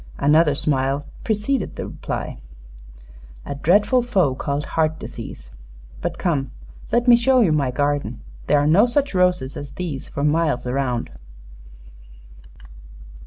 Another 0.17 0.55
smile 0.55 1.05
preceded 1.23 1.75
the 1.75 1.85
reply. 1.85 2.39
"A 3.45 3.53
dreadful 3.53 4.01
foe 4.01 4.33
called 4.33 4.65
heart 4.65 4.97
disease. 4.97 5.51
But 6.01 6.17
come; 6.17 6.49
let 6.91 7.07
me 7.07 7.15
show 7.15 7.41
you 7.41 7.51
my 7.51 7.69
garden. 7.69 8.21
There 8.47 8.57
are 8.57 8.65
no 8.65 8.87
such 8.87 9.13
roses 9.13 9.55
as 9.55 9.73
these 9.73 10.07
for 10.09 10.23
miles 10.23 10.65
around." 10.65 11.11